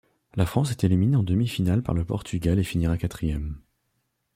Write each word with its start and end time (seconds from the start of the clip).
La 0.33 0.47
France 0.47 0.71
est 0.71 0.83
éliminée 0.83 1.15
en 1.15 1.21
demi-finale 1.21 1.83
par 1.83 1.93
le 1.93 2.03
Portugal 2.03 2.57
et 2.57 2.63
finira 2.63 2.97
quatrième. 2.97 3.59